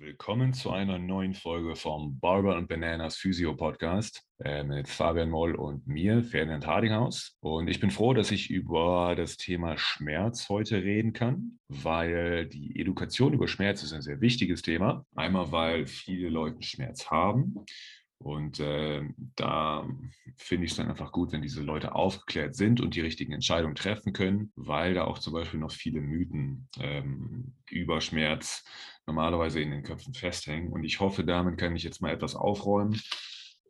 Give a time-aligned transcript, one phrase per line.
[0.00, 5.56] Willkommen zu einer neuen Folge vom Barber and Bananas Physio Podcast äh, mit Fabian Moll
[5.56, 7.36] und mir, Ferdinand Hardinghaus.
[7.40, 12.78] Und ich bin froh, dass ich über das Thema Schmerz heute reden kann, weil die
[12.78, 15.04] Education über Schmerz ist ein sehr wichtiges Thema.
[15.16, 17.56] Einmal, weil viele Leute Schmerz haben
[18.18, 19.02] und äh,
[19.36, 19.88] da
[20.36, 23.76] finde ich es dann einfach gut, wenn diese Leute aufgeklärt sind und die richtigen Entscheidungen
[23.76, 28.64] treffen können, weil da auch zum Beispiel noch viele Mythen ähm, über Schmerz
[29.06, 30.72] normalerweise in den Köpfen festhängen.
[30.72, 33.00] Und ich hoffe, damit kann ich jetzt mal etwas aufräumen.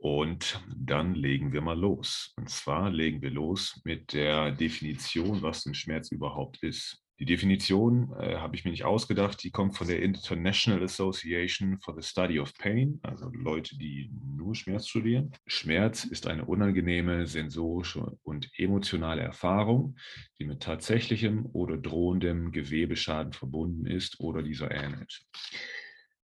[0.00, 2.33] Und dann legen wir mal los.
[2.36, 7.02] Und zwar legen wir los mit der Definition, was ein Schmerz überhaupt ist.
[7.20, 11.94] Die Definition äh, habe ich mir nicht ausgedacht, die kommt von der International Association for
[11.94, 15.32] the Study of Pain, also Leute, die nur Schmerz studieren.
[15.46, 19.96] Schmerz ist eine unangenehme sensorische und emotionale Erfahrung,
[20.38, 25.20] die mit tatsächlichem oder drohendem Gewebeschaden verbunden ist oder dieser ähnelt.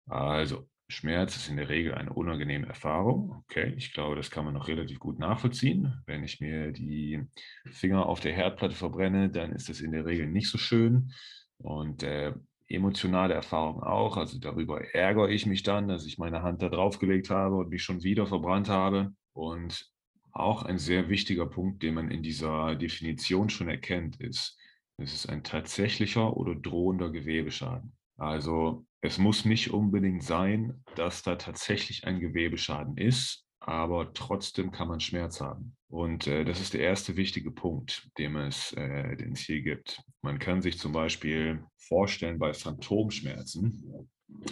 [0.06, 3.42] Also, Schmerz ist in der Regel eine unangenehme Erfahrung.
[3.44, 6.02] Okay, ich glaube, das kann man noch relativ gut nachvollziehen.
[6.06, 7.22] Wenn ich mir die
[7.70, 11.12] Finger auf der Herdplatte verbrenne, dann ist das in der Regel nicht so schön.
[11.58, 12.34] Und äh,
[12.70, 14.16] emotionale Erfahrung auch.
[14.16, 17.82] Also darüber ärgere ich mich dann, dass ich meine Hand da draufgelegt habe und mich
[17.82, 19.12] schon wieder verbrannt habe.
[19.32, 19.90] Und
[20.32, 24.56] auch ein sehr wichtiger Punkt, den man in dieser Definition schon erkennt, ist,
[24.96, 27.96] es ist ein tatsächlicher oder drohender Gewebeschaden.
[28.16, 34.88] Also es muss nicht unbedingt sein, dass da tatsächlich ein Gewebeschaden ist, aber trotzdem kann
[34.88, 35.76] man Schmerz haben.
[35.88, 40.02] Und äh, das ist der erste wichtige Punkt, den es, äh, den es hier gibt.
[40.22, 44.08] Man kann sich zum Beispiel vorstellen bei Phantomschmerzen,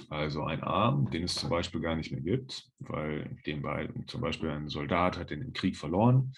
[0.09, 4.21] also ein Arm, den es zum Beispiel gar nicht mehr gibt, weil dem bei, zum
[4.21, 6.33] Beispiel ein Soldat hat den Krieg verloren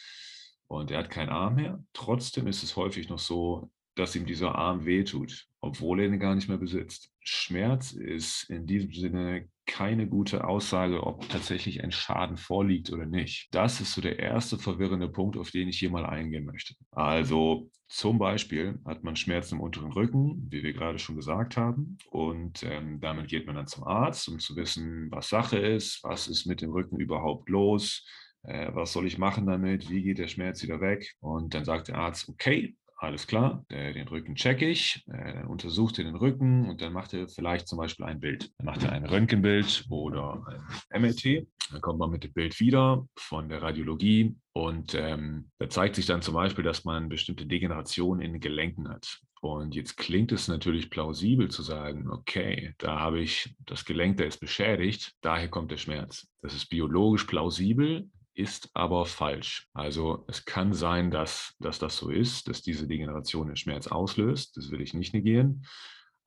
[0.66, 1.82] und er hat keinen Arm mehr.
[1.92, 6.34] Trotzdem ist es häufig noch so, dass ihm dieser Arm wehtut, obwohl er ihn gar
[6.34, 7.09] nicht mehr besitzt.
[7.22, 13.48] Schmerz ist in diesem Sinne keine gute Aussage, ob tatsächlich ein Schaden vorliegt oder nicht.
[13.52, 16.74] Das ist so der erste verwirrende Punkt, auf den ich hier mal eingehen möchte.
[16.90, 21.98] Also zum Beispiel hat man Schmerzen im unteren Rücken, wie wir gerade schon gesagt haben,
[22.10, 26.26] und ähm, damit geht man dann zum Arzt, um zu wissen, was Sache ist, was
[26.26, 28.06] ist mit dem Rücken überhaupt los,
[28.42, 31.14] äh, was soll ich machen damit, wie geht der Schmerz wieder weg?
[31.20, 35.98] Und dann sagt der Arzt, okay, alles klar, den Rücken checke ich, äh, dann untersucht
[35.98, 38.52] er den Rücken und dann macht er vielleicht zum Beispiel ein Bild.
[38.58, 40.44] Dann macht er ein Röntgenbild oder
[40.90, 41.46] ein MRT.
[41.72, 46.04] Dann kommt man mit dem Bild wieder von der Radiologie und ähm, da zeigt sich
[46.04, 49.20] dann zum Beispiel, dass man bestimmte Degenerationen in den Gelenken hat.
[49.40, 54.24] Und jetzt klingt es natürlich plausibel zu sagen, okay, da habe ich das Gelenk, da
[54.24, 56.28] ist beschädigt, daher kommt der Schmerz.
[56.42, 59.68] Das ist biologisch plausibel, ist aber falsch.
[59.72, 64.56] Also es kann sein, dass, dass das so ist, dass diese Degeneration den Schmerz auslöst.
[64.56, 65.66] Das will ich nicht negieren.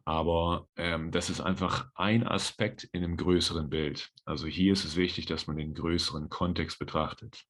[0.05, 4.11] Aber ähm, das ist einfach ein Aspekt in einem größeren Bild.
[4.25, 7.45] Also hier ist es wichtig, dass man den größeren Kontext betrachtet.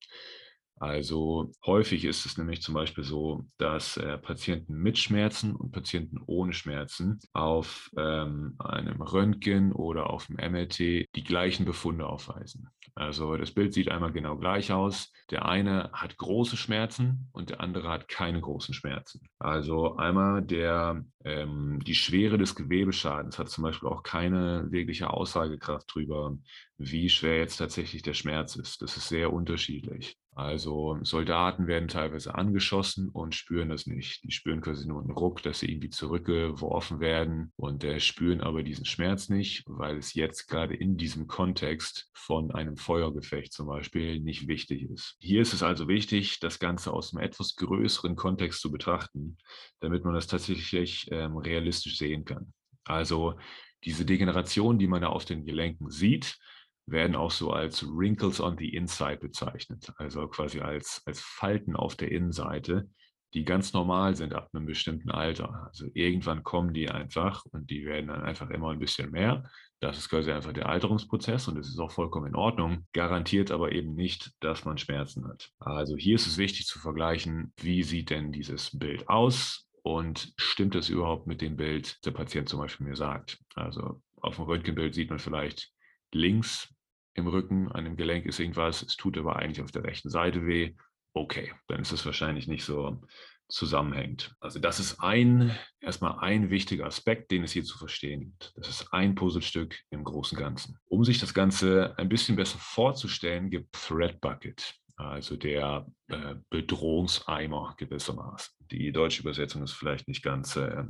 [0.77, 6.19] Also häufig ist es nämlich zum Beispiel so, dass äh, Patienten mit Schmerzen und Patienten
[6.25, 12.67] ohne Schmerzen auf ähm, einem Röntgen oder auf dem MRT die gleichen Befunde aufweisen.
[12.95, 15.11] Also das Bild sieht einmal genau gleich aus.
[15.31, 19.21] Der eine hat große Schmerzen und der andere hat keine großen Schmerzen.
[19.39, 25.89] Also einmal der, ähm, die Schwere des Gewebeschadens hat zum Beispiel auch keine wirkliche Aussagekraft
[25.95, 26.37] darüber,
[26.77, 28.81] wie schwer jetzt tatsächlich der Schmerz ist.
[28.81, 30.17] Das ist sehr unterschiedlich.
[30.35, 34.23] Also Soldaten werden teilweise angeschossen und spüren das nicht.
[34.23, 38.63] Die spüren quasi nur einen Ruck, dass sie irgendwie zurückgeworfen werden und äh, spüren aber
[38.63, 44.19] diesen Schmerz nicht, weil es jetzt gerade in diesem Kontext von einem Feuergefecht zum Beispiel
[44.21, 45.17] nicht wichtig ist.
[45.19, 49.37] Hier ist es also wichtig, das Ganze aus einem etwas größeren Kontext zu betrachten,
[49.81, 52.53] damit man das tatsächlich ähm, realistisch sehen kann.
[52.85, 53.35] Also
[53.83, 56.37] diese Degeneration, die man da auf den Gelenken sieht,
[56.85, 61.95] werden auch so als Wrinkles on the Inside bezeichnet, also quasi als, als Falten auf
[61.95, 62.89] der Innenseite,
[63.33, 65.65] die ganz normal sind ab einem bestimmten Alter.
[65.67, 69.43] Also irgendwann kommen die einfach und die werden dann einfach immer ein bisschen mehr.
[69.79, 73.71] Das ist quasi einfach der Alterungsprozess und es ist auch vollkommen in Ordnung, garantiert aber
[73.71, 75.49] eben nicht, dass man Schmerzen hat.
[75.59, 80.75] Also hier ist es wichtig zu vergleichen, wie sieht denn dieses Bild aus und stimmt
[80.75, 83.39] es überhaupt mit dem Bild, der Patient zum Beispiel mir sagt.
[83.55, 85.73] Also auf dem Röntgenbild sieht man vielleicht
[86.13, 86.73] links
[87.15, 90.45] im Rücken, an dem Gelenk ist irgendwas, es tut aber eigentlich auf der rechten Seite
[90.45, 90.73] weh.
[91.13, 93.01] Okay, dann ist es wahrscheinlich nicht so
[93.49, 94.33] zusammenhängt.
[94.39, 98.51] Also das ist ein, erstmal ein wichtiger Aspekt, den es hier zu verstehen gibt.
[98.55, 100.79] Das ist ein Puzzlestück im großen Ganzen.
[100.85, 107.75] Um sich das Ganze ein bisschen besser vorzustellen, gibt Thread Bucket, also der äh, Bedrohungseimer
[107.77, 108.55] gewissermaßen.
[108.71, 110.85] Die deutsche Übersetzung ist vielleicht nicht ganz äh, äh,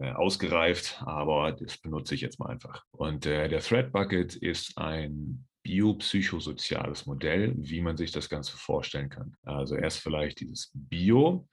[0.00, 2.84] ausgereift, aber das benutze ich jetzt mal einfach.
[2.92, 9.10] Und äh, der Thread Bucket ist ein biopsychosoziales Modell, wie man sich das Ganze vorstellen
[9.10, 9.36] kann.
[9.44, 11.48] Also erst vielleicht dieses Bio.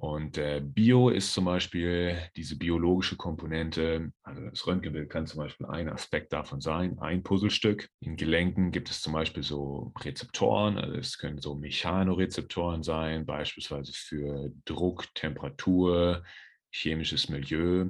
[0.00, 5.66] Und äh, Bio ist zum Beispiel diese biologische Komponente, also das Röntgenbild kann zum Beispiel
[5.66, 7.90] ein Aspekt davon sein, ein Puzzlestück.
[8.00, 13.92] In Gelenken gibt es zum Beispiel so Rezeptoren, also es können so Mechanorezeptoren sein, beispielsweise
[13.92, 16.24] für Druck, Temperatur,
[16.70, 17.88] chemisches Milieu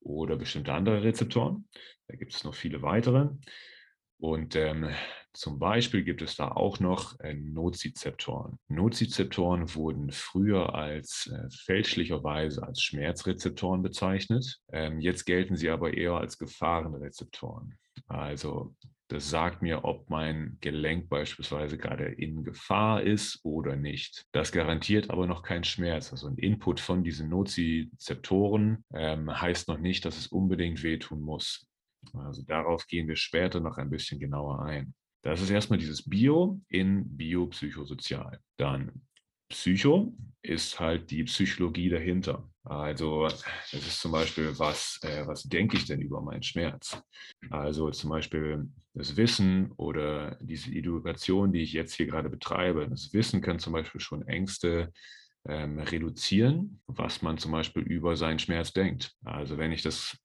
[0.00, 1.68] oder bestimmte andere Rezeptoren.
[2.08, 3.28] Da gibt es noch viele weitere.
[4.18, 4.88] Und ähm,
[5.32, 8.58] zum Beispiel gibt es da auch noch äh, Nozizeptoren.
[8.68, 14.60] Nozizeptoren wurden früher als äh, fälschlicherweise als Schmerzrezeptoren bezeichnet.
[14.70, 17.78] Ähm, jetzt gelten sie aber eher als Gefahrenrezeptoren.
[18.06, 18.76] Also
[19.12, 24.24] das sagt mir, ob mein Gelenk beispielsweise gerade in Gefahr ist oder nicht.
[24.32, 26.12] Das garantiert aber noch keinen Schmerz.
[26.12, 31.66] Also ein Input von diesen Nozizeptoren ähm, heißt noch nicht, dass es unbedingt wehtun muss.
[32.14, 34.94] Also darauf gehen wir später noch ein bisschen genauer ein.
[35.22, 38.40] Das ist erstmal dieses Bio in Biopsychosozial.
[38.56, 39.02] Dann
[39.52, 40.12] Psycho
[40.42, 42.48] ist halt die Psychologie dahinter.
[42.64, 47.00] Also das ist zum Beispiel, was, äh, was denke ich denn über meinen Schmerz?
[47.50, 52.88] Also zum Beispiel das Wissen oder diese Education, die ich jetzt hier gerade betreibe.
[52.88, 54.92] Das Wissen kann zum Beispiel schon Ängste
[55.48, 59.12] ähm, reduzieren, was man zum Beispiel über seinen Schmerz denkt.
[59.24, 60.16] Also wenn ich das,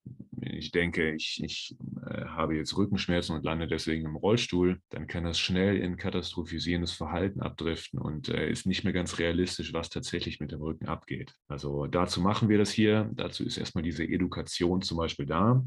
[0.41, 1.75] ich denke, ich, ich
[2.09, 6.93] äh, habe jetzt Rückenschmerzen und lande deswegen im Rollstuhl, dann kann das schnell in katastrophisierendes
[6.93, 11.33] Verhalten abdriften und äh, ist nicht mehr ganz realistisch, was tatsächlich mit dem Rücken abgeht.
[11.47, 13.09] Also dazu machen wir das hier.
[13.13, 15.63] Dazu ist erstmal diese Education zum Beispiel da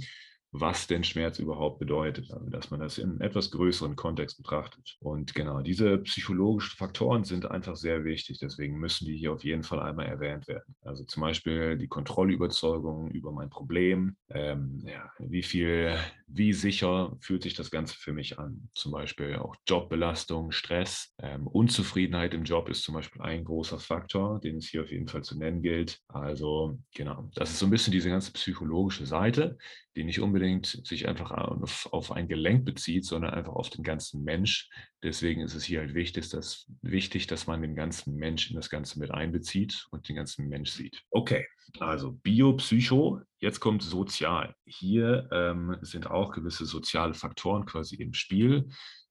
[0.52, 4.97] was denn Schmerz überhaupt bedeutet, also dass man das in einem etwas größeren Kontext betrachtet.
[5.00, 9.62] Und genau, diese psychologischen Faktoren sind einfach sehr wichtig, deswegen müssen die hier auf jeden
[9.62, 10.75] Fall einmal erwähnt werden.
[10.82, 17.43] Also zum Beispiel die Kontrollüberzeugung über mein Problem, ähm, ja, wie viel, wie sicher fühlt
[17.43, 18.69] sich das Ganze für mich an?
[18.75, 24.41] Zum Beispiel auch Jobbelastung, Stress, ähm, Unzufriedenheit im Job ist zum Beispiel ein großer Faktor,
[24.41, 26.00] den es hier auf jeden Fall zu nennen gilt.
[26.08, 29.58] Also genau, das ist so ein bisschen diese ganze psychologische Seite
[29.96, 34.22] die nicht unbedingt sich einfach auf, auf, ein Gelenk bezieht, sondern einfach auf den ganzen
[34.22, 34.70] Mensch.
[35.02, 38.70] Deswegen ist es hier halt wichtig dass, wichtig, dass man den ganzen Mensch in das
[38.70, 41.02] Ganze mit einbezieht und den ganzen Mensch sieht.
[41.10, 41.46] Okay,
[41.81, 44.54] also Biopsycho, jetzt kommt sozial.
[44.64, 48.69] Hier ähm, sind auch gewisse soziale Faktoren quasi im Spiel,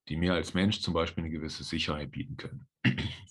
[0.08, 2.68] die mir als Mensch zum Beispiel eine gewisse Sicherheit bieten können.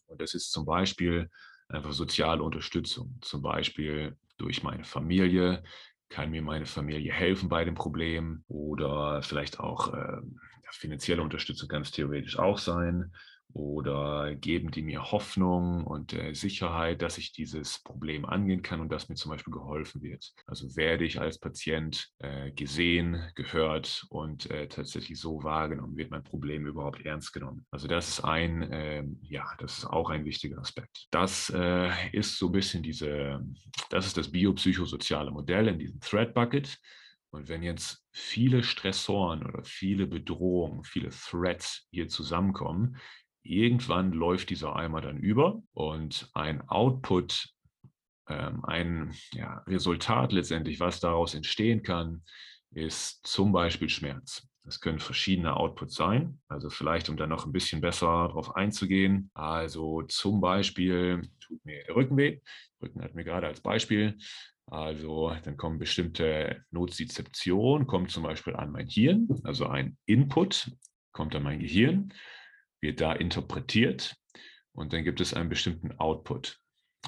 [0.07, 1.31] Und das ist zum Beispiel
[1.69, 5.63] einfach soziale Unterstützung, zum Beispiel durch meine Familie,
[6.09, 10.21] kann mir meine Familie helfen bei dem Problem oder vielleicht auch äh,
[10.71, 13.13] finanzielle Unterstützung es theoretisch auch sein
[13.53, 18.91] oder geben die mir Hoffnung und äh, Sicherheit, dass ich dieses Problem angehen kann und
[18.93, 20.33] dass mir zum Beispiel geholfen wird.
[20.47, 26.25] Also werde ich als Patient äh, gesehen, gehört und äh, tatsächlich so wahrgenommen, wird mein
[26.25, 27.67] Problem überhaupt ernst genommen.
[27.71, 31.07] Also das ist ein, ähm, ja, das ist auch ein wichtiger Aspekt.
[31.11, 33.45] Das äh, ist so ein bisschen diese,
[33.91, 36.79] das ist das biopsychosoziale Modell in diesem Thread Bucket.
[37.31, 42.97] Und wenn jetzt viele Stressoren oder viele Bedrohungen, viele Threats hier zusammenkommen,
[43.49, 47.51] irgendwann läuft dieser Eimer dann über und ein Output,
[48.29, 52.23] ähm, ein ja, Resultat letztendlich, was daraus entstehen kann,
[52.71, 54.47] ist zum Beispiel Schmerz.
[54.65, 56.41] Das können verschiedene Outputs sein.
[56.49, 59.31] Also vielleicht, um da noch ein bisschen besser drauf einzugehen.
[59.33, 62.41] Also zum Beispiel tut mir Rücken weh.
[62.83, 64.19] Rücken hat mir gerade als Beispiel.
[64.67, 70.71] Also dann kommen bestimmte Nozizeption, kommt zum Beispiel an mein Hirn, also ein Input
[71.13, 72.13] kommt an mein Gehirn
[72.81, 74.17] wird da interpretiert
[74.73, 76.59] und dann gibt es einen bestimmten Output.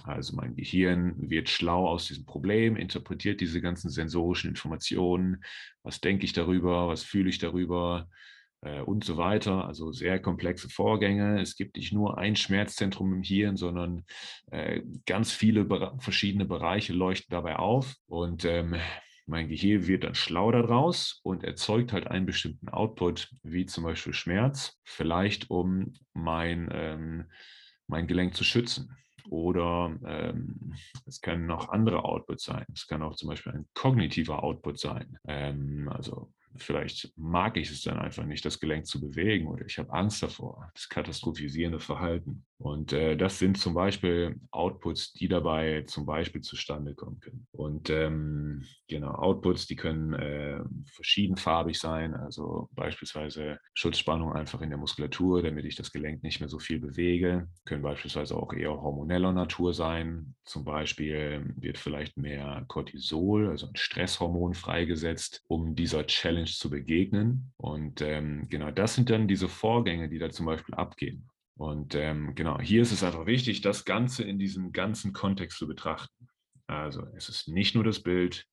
[0.05, 5.43] Also mein Gehirn wird schlau aus diesem Problem, interpretiert diese ganzen sensorischen Informationen.
[5.83, 6.89] Was denke ich darüber?
[6.89, 8.09] Was fühle ich darüber?
[8.63, 9.67] Äh, und so weiter.
[9.67, 11.41] Also sehr komplexe Vorgänge.
[11.41, 14.05] Es gibt nicht nur ein Schmerzzentrum im Hirn, sondern
[14.51, 15.67] äh, ganz viele
[15.99, 17.95] verschiedene Bereiche leuchten dabei auf.
[18.07, 18.77] Und ähm,
[19.31, 24.13] mein Gehirn wird dann schlau daraus und erzeugt halt einen bestimmten Output, wie zum Beispiel
[24.13, 27.31] Schmerz, vielleicht um mein, ähm,
[27.87, 28.97] mein Gelenk zu schützen.
[29.29, 30.75] Oder ähm,
[31.07, 32.67] es können noch andere Outputs sein.
[32.75, 35.17] Es kann auch zum Beispiel ein kognitiver Output sein.
[35.29, 39.79] Ähm, also vielleicht mag ich es dann einfach nicht, das Gelenk zu bewegen oder ich
[39.79, 42.45] habe Angst davor, das katastrophisierende Verhalten.
[42.61, 47.47] Und äh, das sind zum Beispiel Outputs, die dabei zum Beispiel zustande kommen können.
[47.53, 54.79] Und ähm, genau, Outputs, die können äh, verschiedenfarbig sein, also beispielsweise Schutzspannung einfach in der
[54.79, 59.33] Muskulatur, damit ich das Gelenk nicht mehr so viel bewege, können beispielsweise auch eher hormoneller
[59.33, 60.35] Natur sein.
[60.45, 67.55] Zum Beispiel wird vielleicht mehr Cortisol, also ein Stresshormon, freigesetzt, um dieser Challenge zu begegnen.
[67.57, 71.27] Und ähm, genau das sind dann diese Vorgänge, die da zum Beispiel abgehen.
[71.61, 75.69] Und ähm, genau, hier ist es einfach wichtig, das Ganze in diesem ganzen Kontext zu
[75.69, 76.27] betrachten.
[76.67, 78.47] Also es ist nicht nur das Bild,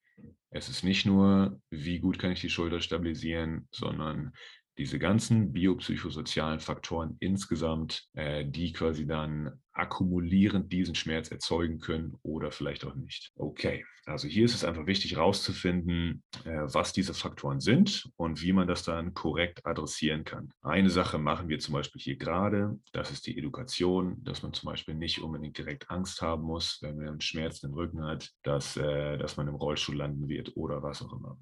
[0.49, 4.33] es ist nicht nur, wie gut kann ich die Schulter stabilisieren, sondern
[4.77, 12.51] diese ganzen biopsychosozialen Faktoren insgesamt, äh, die quasi dann akkumulierend diesen Schmerz erzeugen können oder
[12.51, 13.31] vielleicht auch nicht.
[13.35, 18.53] Okay, also hier ist es einfach wichtig herauszufinden, äh, was diese Faktoren sind und wie
[18.53, 20.51] man das dann korrekt adressieren kann.
[20.61, 24.67] Eine Sache machen wir zum Beispiel hier gerade, das ist die Education, dass man zum
[24.67, 28.77] Beispiel nicht unbedingt direkt Angst haben muss, wenn man einen Schmerz im Rücken hat, dass,
[28.77, 31.37] äh, dass man im Rollstuhl landen wird oder was auch immer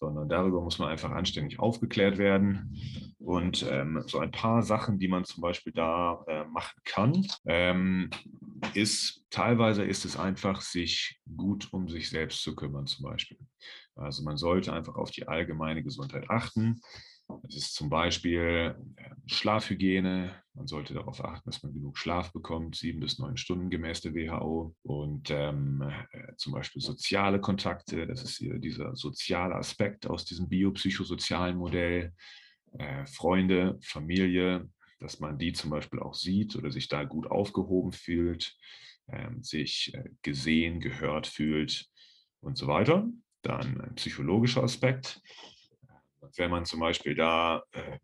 [0.00, 2.76] sondern darüber muss man einfach anständig aufgeklärt werden.
[3.18, 8.08] Und ähm, so ein paar Sachen, die man zum Beispiel da äh, machen kann, ähm,
[8.74, 13.38] ist teilweise ist es einfach, sich gut um sich selbst zu kümmern, zum Beispiel.
[13.94, 16.80] Also man sollte einfach auf die allgemeine Gesundheit achten.
[17.42, 20.34] Das ist zum Beispiel ähm, Schlafhygiene.
[20.54, 24.14] Man sollte darauf achten, dass man genug Schlaf bekommt, sieben bis neun Stunden gemäß der
[24.14, 24.74] WHO.
[24.82, 25.82] Und ähm,
[26.12, 28.06] äh, zum Beispiel soziale Kontakte.
[28.06, 32.12] Das ist hier dieser soziale Aspekt aus diesem biopsychosozialen Modell.
[32.72, 34.68] Äh, Freunde, Familie,
[35.00, 38.56] dass man die zum Beispiel auch sieht oder sich da gut aufgehoben fühlt,
[39.06, 41.86] äh, sich äh, gesehen, gehört fühlt
[42.40, 43.08] und so weiter.
[43.42, 45.20] Dann ein psychologischer Aspekt
[46.36, 47.98] wenn man zum Beispiel da, äh,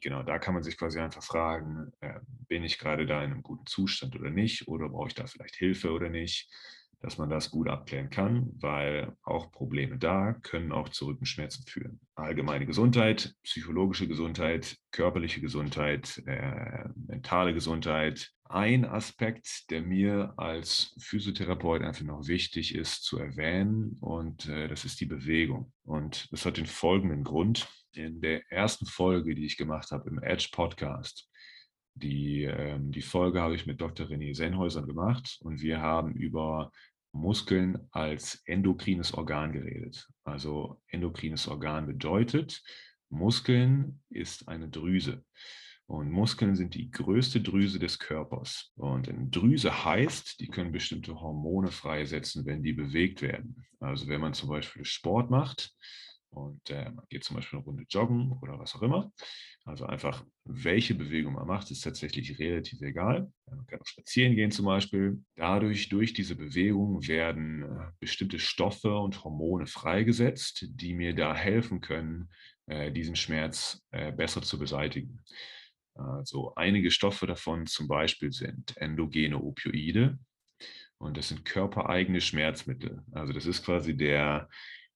[0.00, 3.42] genau, da kann man sich quasi einfach fragen, äh, bin ich gerade da in einem
[3.42, 4.68] guten Zustand oder nicht?
[4.68, 6.50] Oder brauche ich da vielleicht Hilfe oder nicht,
[7.00, 12.00] dass man das gut abklären kann, weil auch Probleme da können auch zu Rückenschmerzen führen.
[12.14, 18.30] Allgemeine Gesundheit, psychologische Gesundheit, körperliche Gesundheit, äh, mentale Gesundheit.
[18.44, 24.84] Ein Aspekt, der mir als Physiotherapeut einfach noch wichtig ist zu erwähnen, und äh, das
[24.84, 25.72] ist die Bewegung.
[25.84, 27.68] Und das hat den folgenden Grund.
[27.92, 31.28] In der ersten Folge, die ich gemacht habe im Edge Podcast,
[31.98, 34.06] die, ähm, die Folge habe ich mit Dr.
[34.06, 36.70] René Sennhäuser gemacht und wir haben über
[37.12, 40.08] Muskeln als endokrines Organ geredet.
[40.24, 42.62] Also endokrines Organ bedeutet,
[43.10, 45.24] Muskeln ist eine Drüse.
[45.86, 48.72] Und Muskeln sind die größte Drüse des Körpers.
[48.76, 53.64] Und eine Drüse heißt, die können bestimmte Hormone freisetzen, wenn die bewegt werden.
[53.80, 55.72] Also wenn man zum Beispiel Sport macht,
[56.30, 59.12] und äh, man geht zum Beispiel eine Runde joggen oder was auch immer.
[59.64, 63.30] Also einfach, welche Bewegung man macht, ist tatsächlich relativ egal.
[63.46, 65.22] Man kann auch spazieren gehen zum Beispiel.
[65.36, 71.80] Dadurch, durch diese Bewegung werden äh, bestimmte Stoffe und Hormone freigesetzt, die mir da helfen
[71.80, 72.30] können,
[72.66, 75.20] äh, diesen Schmerz äh, besser zu beseitigen.
[75.94, 80.18] Also einige Stoffe davon zum Beispiel sind endogene Opioide.
[80.98, 83.02] Und das sind körpereigene Schmerzmittel.
[83.12, 84.48] Also das ist quasi der,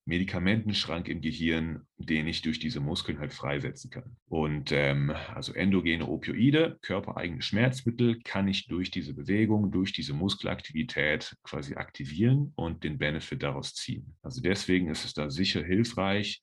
[0.04, 4.16] Medikamentenschrank im Gehirn, den ich durch diese Muskeln halt freisetzen kann.
[4.26, 11.36] Und ähm, also endogene Opioide, körpereigene Schmerzmittel, kann ich durch diese Bewegung, durch diese Muskelaktivität
[11.44, 14.16] quasi aktivieren und den Benefit daraus ziehen.
[14.22, 16.42] Also deswegen ist es da sicher hilfreich,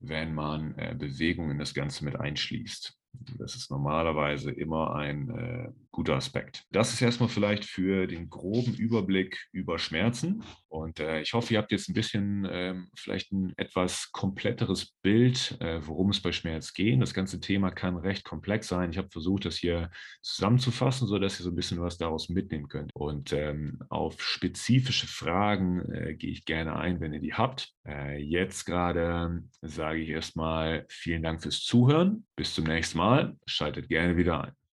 [0.00, 2.97] wenn man äh, Bewegung in das Ganze mit einschließt.
[3.38, 6.64] Das ist normalerweise immer ein äh, guter Aspekt.
[6.70, 10.44] Das ist erstmal vielleicht für den groben Überblick über Schmerzen.
[10.68, 15.56] Und äh, ich hoffe, ihr habt jetzt ein bisschen ähm, vielleicht ein etwas kompletteres Bild,
[15.60, 17.00] äh, worum es bei Schmerz geht.
[17.00, 18.90] Das ganze Thema kann recht komplex sein.
[18.90, 19.90] Ich habe versucht, das hier
[20.22, 22.94] zusammenzufassen, sodass ihr so ein bisschen was daraus mitnehmen könnt.
[22.94, 27.72] Und ähm, auf spezifische Fragen äh, gehe ich gerne ein, wenn ihr die habt.
[27.86, 32.26] Äh, jetzt gerade sage ich erstmal vielen Dank fürs Zuhören.
[32.36, 33.36] Bis zum nächsten Mal.
[33.46, 34.57] Schaltet gerne wieder ein.